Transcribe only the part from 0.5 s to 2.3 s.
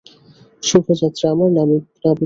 শুভ যাত্রা, আমার নাবিকগণ।